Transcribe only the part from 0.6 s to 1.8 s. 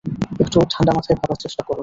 ঠান্ডা মাথায় ভাবার চেষ্টা করো!